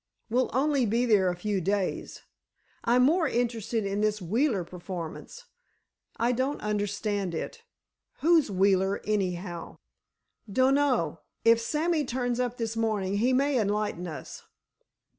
"We'll 0.31 0.49
only 0.51 0.87
be 0.87 1.05
there 1.05 1.29
a 1.29 1.35
few 1.35 1.61
days. 1.61 2.23
I'm 2.83 3.03
more 3.03 3.27
interested 3.27 3.85
in 3.85 4.01
this 4.01 4.19
Wheeler 4.19 4.63
performance. 4.63 5.45
I 6.17 6.31
don't 6.31 6.59
understand 6.59 7.35
it. 7.35 7.61
Who's 8.21 8.49
Wheeler, 8.49 9.01
anyhow?" 9.05 9.75
"Dunno. 10.51 11.19
If 11.45 11.61
Sammy 11.61 12.03
turns 12.03 12.39
up 12.39 12.57
this 12.57 12.75
morning, 12.75 13.17
he 13.17 13.31
may 13.31 13.59
enlighten 13.59 14.07
us." 14.07 14.41